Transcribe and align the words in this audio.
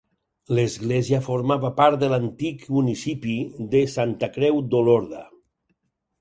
L'església 0.59 1.19
formava 1.27 1.69
part 1.81 1.99
de 2.03 2.09
l'antic 2.13 2.63
municipi 2.77 3.37
de 3.75 3.83
Santa 3.97 4.31
Creu 4.39 4.59
d'Olorda. 4.73 5.23